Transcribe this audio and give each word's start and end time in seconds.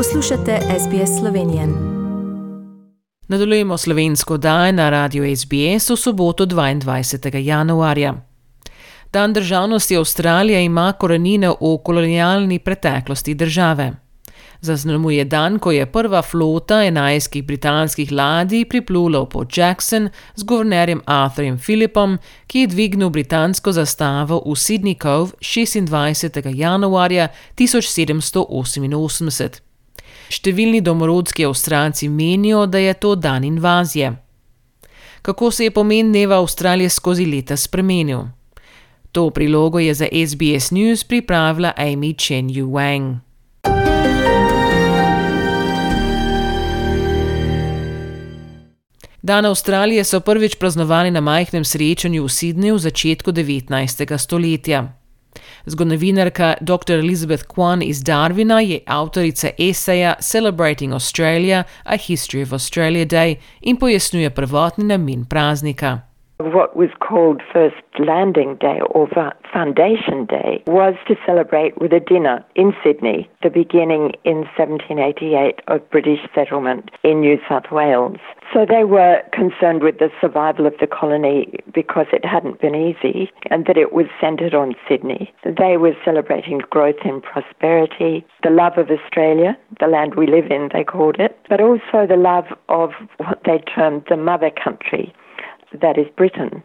Poslušate 0.00 0.58
SBS 0.78 1.10
Slovenijo. 1.20 1.62
Nadaljujemo 3.28 3.78
slovensko 3.78 4.36
daj 4.36 4.72
na 4.72 4.90
radio 4.90 5.36
SBS 5.36 5.90
v 5.90 5.96
soboto 5.96 6.46
22. 6.46 7.36
januarja. 7.36 8.14
Dan 9.12 9.32
državnosti 9.32 9.96
Avstralije 9.96 10.64
ima 10.64 10.92
korenine 10.92 11.48
v 11.48 11.78
kolonialni 11.84 12.58
preteklosti 12.58 13.34
države. 13.34 13.92
Zaznamuje 14.60 15.24
dan, 15.24 15.58
ko 15.58 15.72
je 15.72 15.92
prva 15.92 16.22
flota 16.22 16.84
enajstih 16.84 17.44
britanskih 17.44 18.12
ladij 18.12 18.64
priplula 18.64 19.20
v 19.20 19.28
Port 19.28 19.58
Jackson 19.58 20.08
z 20.34 20.44
guvernerjem 20.44 21.00
Arthurjem 21.06 21.58
Philipom, 21.58 22.18
ki 22.46 22.60
je 22.60 22.66
dvignil 22.66 23.10
britansko 23.10 23.72
zastavo 23.72 24.42
v 24.46 24.50
Sydney 24.50 25.02
Cove 25.02 25.30
26. 25.40 26.54
januarja 26.54 27.28
1788. 27.56 29.69
Številni 30.30 30.78
domorodski 30.80 31.44
avstralci 31.44 32.08
menijo, 32.08 32.66
da 32.66 32.78
je 32.78 32.94
to 32.94 33.14
dan 33.18 33.44
invazije. 33.44 34.12
Kako 35.22 35.50
se 35.50 35.64
je 35.64 35.70
pomen 35.70 36.12
dneva 36.12 36.38
Avstralije 36.38 36.88
skozi 36.88 37.26
leta 37.26 37.56
spremenil? 37.56 38.22
To 39.12 39.30
prilogo 39.30 39.78
je 39.78 39.94
za 39.94 40.06
SBS 40.06 40.70
News 40.70 41.04
pripravila 41.04 41.72
Amy 41.76 42.14
Chen 42.14 42.48
Yu 42.48 42.70
Wang. 42.70 43.18
Dan 49.22 49.44
Avstralije 49.44 50.04
so 50.04 50.20
prvič 50.20 50.54
praznovali 50.56 51.10
na 51.10 51.20
majhnem 51.20 51.64
srečanju 51.64 52.22
v 52.24 52.28
Sydneyju 52.28 52.74
v 52.74 52.78
začetku 52.78 53.32
19. 53.32 54.18
stoletja. 54.18 54.99
Zgodovinarka 55.66 56.54
dr. 56.60 56.98
Elizabeth 56.98 57.44
Kwan 57.46 57.82
iz 57.82 58.02
Darwina 58.02 58.60
je 58.60 58.80
avtorica 58.86 59.50
eseja 59.58 60.14
Celebrating 60.20 60.92
Australia, 60.92 61.64
a 61.84 61.96
History 61.96 62.42
of 62.42 62.52
Australia 62.52 63.04
Day 63.04 63.36
in 63.60 63.76
pojasnjuje 63.76 64.30
prvotni 64.30 64.84
namen 64.84 65.24
praznika. 65.24 66.09
What 66.40 66.74
was 66.74 66.88
called 67.00 67.42
First 67.52 67.76
Landing 67.98 68.56
Day 68.56 68.80
or 68.92 69.06
Foundation 69.52 70.24
Day 70.24 70.62
was 70.66 70.94
to 71.06 71.14
celebrate 71.26 71.78
with 71.78 71.92
a 71.92 72.00
dinner 72.00 72.42
in 72.54 72.72
Sydney, 72.82 73.28
the 73.42 73.50
beginning 73.50 74.12
in 74.24 74.48
1788 74.56 75.60
of 75.68 75.90
British 75.90 76.20
settlement 76.34 76.92
in 77.04 77.20
New 77.20 77.38
South 77.46 77.70
Wales. 77.70 78.16
So 78.54 78.64
they 78.64 78.84
were 78.84 79.20
concerned 79.34 79.82
with 79.82 79.98
the 79.98 80.08
survival 80.18 80.66
of 80.66 80.72
the 80.80 80.86
colony 80.86 81.60
because 81.74 82.06
it 82.10 82.24
hadn't 82.24 82.62
been 82.62 82.74
easy 82.74 83.30
and 83.50 83.66
that 83.66 83.76
it 83.76 83.92
was 83.92 84.06
centred 84.18 84.54
on 84.54 84.74
Sydney. 84.88 85.30
They 85.44 85.76
were 85.76 85.94
celebrating 86.06 86.62
growth 86.70 87.04
and 87.04 87.22
prosperity, 87.22 88.24
the 88.42 88.50
love 88.50 88.78
of 88.78 88.90
Australia, 88.90 89.58
the 89.78 89.88
land 89.88 90.14
we 90.14 90.26
live 90.26 90.50
in, 90.50 90.70
they 90.72 90.84
called 90.84 91.16
it, 91.18 91.38
but 91.50 91.60
also 91.60 92.06
the 92.08 92.16
love 92.16 92.46
of 92.70 92.92
what 93.18 93.42
they 93.44 93.58
termed 93.58 94.04
the 94.08 94.16
mother 94.16 94.50
country, 94.50 95.12
that 95.78 95.98
is 95.98 96.06
Britain. 96.16 96.62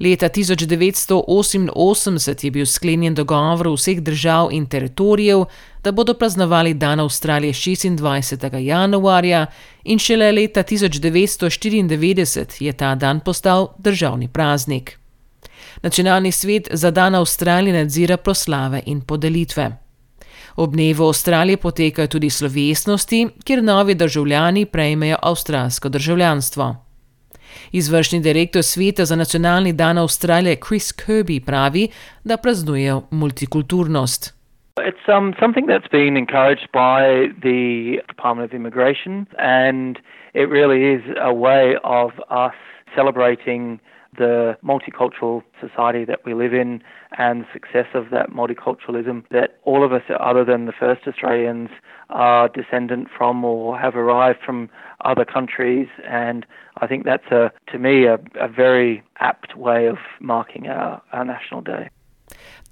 Leta 0.00 0.28
1988 0.28 2.44
je 2.44 2.50
bil 2.50 2.66
sklenjen 2.66 3.14
dogovor 3.14 3.68
vseh 3.74 4.00
držav 4.00 4.48
in 4.52 4.66
teritorijev, 4.66 5.44
da 5.84 5.92
bodo 5.92 6.14
praznovali 6.14 6.74
dan 6.74 7.00
Avstralije 7.00 7.52
26. 7.52 8.58
januarja, 8.58 9.46
in 9.84 9.98
šele 9.98 10.32
leta 10.32 10.62
1994 10.62 12.64
je 12.64 12.72
ta 12.72 12.94
dan 12.94 13.20
postal 13.20 13.68
državni 13.78 14.28
praznik. 14.28 14.98
Nacionalni 15.82 16.32
svet 16.32 16.68
za 16.72 16.90
dan 16.90 17.14
Avstralije 17.14 17.78
nadzira 17.78 18.16
proslave 18.16 18.82
in 18.86 19.00
podelitve. 19.00 19.76
Ob 20.56 20.72
dnevu 20.72 21.06
Avstralije 21.06 21.56
potekajo 21.56 22.06
tudi 22.06 22.30
slovesnosti, 22.30 23.28
kjer 23.44 23.64
novi 23.64 23.94
državljani 23.94 24.66
prejmejo 24.66 25.16
avstralsko 25.22 25.88
državljanstvo. 25.88 26.87
Izvršni 27.72 28.20
direktor 28.20 28.62
Sveta 28.62 29.04
za 29.04 29.16
nacionalni 29.16 29.72
dan 29.72 29.98
Avstralije 29.98 30.56
Chris 30.68 30.92
Kirby 30.92 31.40
pravi, 31.46 31.88
da 32.24 32.36
praznujejo 32.36 33.02
multikulturnost. 33.10 34.38
It's 34.80 35.08
um, 35.08 35.34
something 35.40 35.66
that's 35.66 35.90
been 35.90 36.16
encouraged 36.16 36.68
by 36.72 37.32
the 37.42 37.60
Department 38.08 38.44
of 38.48 38.54
Immigration, 38.54 39.26
and 39.38 39.98
it 40.38 40.48
really 40.48 40.84
is 40.84 41.02
a 41.20 41.34
way 41.34 41.74
of 41.82 42.12
us 42.30 42.54
celebrating 42.94 43.80
the 44.16 44.56
multicultural 44.64 45.42
society 45.60 46.04
that 46.04 46.24
we 46.24 46.32
live 46.32 46.54
in 46.54 46.80
and 47.18 47.42
the 47.42 47.46
success 47.52 47.86
of 47.92 48.10
that 48.10 48.30
multiculturalism 48.30 49.24
that 49.32 49.58
all 49.64 49.84
of 49.84 49.92
us, 49.92 50.02
other 50.20 50.44
than 50.44 50.66
the 50.66 50.72
first 50.72 51.08
Australians, 51.08 51.70
are 52.10 52.48
descendant 52.48 53.08
from 53.16 53.44
or 53.44 53.76
have 53.76 53.96
arrived 53.96 54.38
from 54.46 54.70
other 55.04 55.24
countries. 55.24 55.88
And 56.08 56.46
I 56.76 56.86
think 56.86 57.04
that's, 57.04 57.26
a, 57.32 57.50
to 57.72 57.78
me, 57.78 58.06
a, 58.06 58.18
a 58.40 58.46
very 58.46 59.02
apt 59.18 59.56
way 59.56 59.86
of 59.86 59.98
marking 60.20 60.68
our, 60.68 61.02
our 61.12 61.24
national 61.24 61.62
day. 61.62 61.90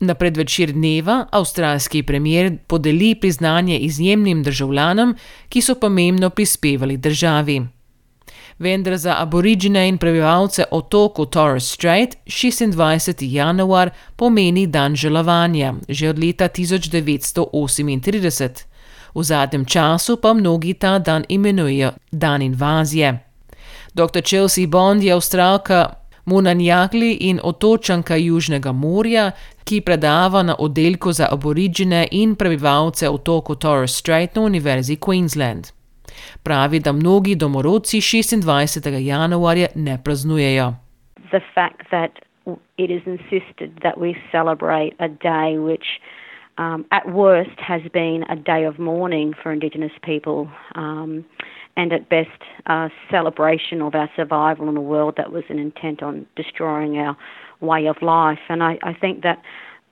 Na 0.00 0.14
predvečer 0.14 0.72
dneva 0.72 1.26
avstralski 1.32 2.02
premier 2.02 2.58
podeli 2.66 3.14
priznanje 3.14 3.78
izjemnim 3.78 4.42
državljanom, 4.42 5.16
ki 5.48 5.62
so 5.62 5.74
pomembno 5.74 6.30
prispevali 6.30 6.96
državi. 6.96 7.62
vendar 8.58 8.96
za 8.96 9.14
aborižine 9.18 9.88
in 9.88 9.98
prebivalce 9.98 10.64
otoku 10.70 11.26
Torres 11.26 11.72
Strait 11.72 12.16
26. 12.26 13.32
januar 13.32 13.90
pomeni 14.16 14.66
dan 14.66 14.96
žalovanja, 14.96 15.74
že 15.88 16.08
od 16.08 16.18
leta 16.18 16.48
1938. 16.48 18.64
V 19.14 19.22
zadnjem 19.22 19.64
času 19.64 20.16
pa 20.16 20.32
mnogi 20.32 20.74
ta 20.74 20.98
dan 20.98 21.24
imenujejo 21.28 21.90
dan 22.12 22.42
invazije. 22.42 23.18
Dr. 23.94 24.22
Chelsea 24.22 24.66
Bond 24.66 25.02
je 25.02 25.12
avstralka 25.12 26.05
Munanjagli 26.26 27.16
in 27.20 27.40
otočanka 27.42 28.16
Južnega 28.16 28.72
morja, 28.72 29.30
ki 29.64 29.80
predava 29.80 30.42
na 30.42 30.56
oddelku 30.58 31.12
za 31.12 31.28
aborižine 31.30 32.08
in 32.10 32.34
prebivalce 32.34 33.08
otoku 33.08 33.54
Torres 33.54 33.94
Strait 33.98 34.34
na 34.34 34.42
Univerzi 34.42 34.96
Queensland. 34.96 35.70
Pravi, 36.42 36.80
da 36.80 36.92
mnogi 36.92 37.34
domorodci 37.34 38.00
26. 38.00 38.98
januarja 38.98 39.66
ne 39.74 39.98
praznujejo. 40.04 40.74
The 41.30 41.40
fact 41.54 41.90
that 41.90 42.10
it 42.76 42.90
is 42.90 43.02
insisted 43.06 43.70
that 43.82 43.96
we 43.96 44.14
celebrate 44.32 44.94
a 44.98 45.08
day 45.08 45.58
which 45.58 45.86
um, 46.58 46.86
at 46.90 47.10
worst 47.12 47.58
has 47.58 47.82
been 47.92 48.24
a 48.28 48.36
day 48.36 48.64
of 48.64 48.78
mourning 48.78 49.34
for 49.42 49.52
Indigenous 49.52 49.92
people 50.02 50.50
um, 50.74 51.24
and 51.76 51.92
at 51.92 52.08
best 52.08 52.42
a 52.66 52.88
celebration 53.10 53.82
of 53.82 53.94
our 53.94 54.08
survival 54.16 54.68
in 54.68 54.76
a 54.76 54.80
world 54.80 55.14
that 55.16 55.32
was 55.32 55.44
an 55.50 55.58
intent 55.58 56.02
on 56.02 56.26
destroying 56.34 56.96
our 56.98 57.16
way 57.60 57.86
of 57.86 58.00
life. 58.00 58.38
And 58.48 58.62
I, 58.62 58.78
I 58.82 58.94
think 58.94 59.22
that 59.22 59.42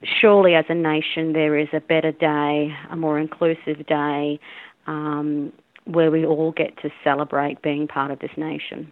surely 0.02 0.54
as 0.54 0.64
a 0.68 0.74
nation 0.74 1.32
there 1.32 1.58
is 1.58 1.68
a 1.72 1.80
better 1.80 2.12
day, 2.12 2.74
a 2.90 2.96
more 2.96 3.18
inclusive 3.18 3.86
day, 3.86 4.40
um, 4.86 5.52
where 5.84 6.10
we 6.10 6.24
all 6.24 6.52
get 6.52 6.76
to 6.82 6.90
celebrate 7.02 7.60
being 7.62 7.86
part 7.86 8.10
of 8.10 8.18
this 8.20 8.30
nation. 8.36 8.90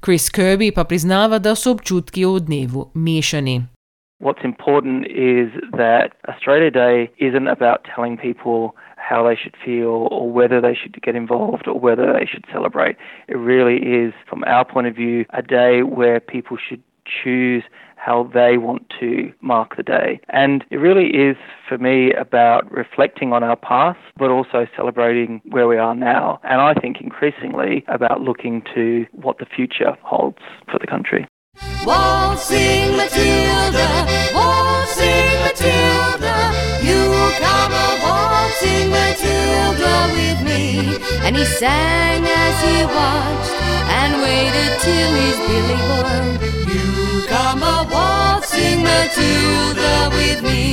Chris 0.00 0.30
Kirby 0.30 0.70
pa 0.70 0.84
priznava, 0.84 1.38
da 1.38 1.54
so 1.54 1.74
občutki 1.74 2.24
v 2.24 2.40
dnevu 2.40 2.90
mešani. 2.94 3.75
What's 4.18 4.44
important 4.44 5.06
is 5.06 5.52
that 5.72 6.12
Australia 6.28 6.70
Day 6.70 7.10
isn't 7.18 7.48
about 7.48 7.84
telling 7.94 8.16
people 8.16 8.74
how 8.96 9.28
they 9.28 9.36
should 9.36 9.54
feel 9.62 10.08
or 10.10 10.30
whether 10.30 10.60
they 10.60 10.74
should 10.74 11.00
get 11.02 11.14
involved 11.14 11.68
or 11.68 11.78
whether 11.78 12.12
they 12.12 12.24
should 12.24 12.44
celebrate. 12.50 12.96
It 13.28 13.36
really 13.36 13.76
is, 13.76 14.14
from 14.28 14.42
our 14.44 14.64
point 14.64 14.86
of 14.86 14.96
view, 14.96 15.26
a 15.34 15.42
day 15.42 15.82
where 15.82 16.18
people 16.18 16.56
should 16.56 16.82
choose 17.04 17.62
how 17.96 18.30
they 18.32 18.56
want 18.56 18.90
to 19.00 19.32
mark 19.40 19.76
the 19.76 19.82
day. 19.82 20.20
And 20.30 20.64
it 20.70 20.76
really 20.76 21.08
is, 21.08 21.36
for 21.68 21.76
me, 21.76 22.12
about 22.12 22.70
reflecting 22.72 23.32
on 23.32 23.44
our 23.44 23.56
past, 23.56 23.98
but 24.16 24.30
also 24.30 24.66
celebrating 24.76 25.40
where 25.44 25.68
we 25.68 25.76
are 25.76 25.94
now. 25.94 26.40
And 26.42 26.60
I 26.60 26.74
think 26.74 27.00
increasingly 27.00 27.84
about 27.88 28.20
looking 28.22 28.62
to 28.74 29.06
what 29.12 29.38
the 29.38 29.46
future 29.46 29.96
holds 30.02 30.38
for 30.70 30.78
the 30.78 30.86
country. 30.86 31.26
Oh, 31.62 31.84
waltzing 31.86 32.96
Matilda, 32.96 33.88
oh, 34.34 34.36
waltzing 34.36 35.40
Matilda, 35.40 36.52
you 36.82 37.00
come 37.40 37.72
a 37.72 37.88
waltzing 38.04 38.88
oh, 38.88 38.96
Matilda 38.96 39.94
with 40.12 40.40
me. 40.44 40.98
And 41.24 41.36
he 41.36 41.44
sang 41.44 42.24
as 42.26 42.56
he 42.62 42.84
watched 42.84 43.54
and 43.88 44.20
waited 44.20 44.72
till 44.84 45.12
his 45.22 45.38
billy 45.48 45.78
boiled. 45.88 47.26
come 47.26 47.62
a 47.62 47.88
waltzing 47.90 48.82
Matilda 48.82 50.10
with 50.12 50.42
me. 50.42 50.64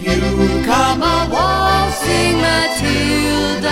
You 0.00 0.64
come 0.64 1.02
a 1.02 1.28
waltzing 1.30 2.36
Matilda 2.40 3.71